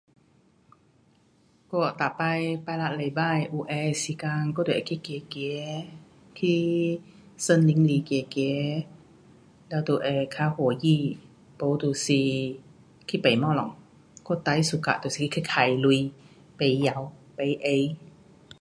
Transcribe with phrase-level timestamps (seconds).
[1.69, 2.21] 我每次
[2.65, 5.87] 拜六礼拜有闲的时间，我就会去走走，
[6.33, 6.99] 去
[7.37, 8.39] 森林里走走，
[9.77, 11.19] 了就会较欢喜，
[11.59, 13.73] 没就是去买东西，
[14.23, 15.79] 我最 suka 就是去花钱。
[16.57, 16.89] 买衣，
[17.37, 17.95] 买鞋。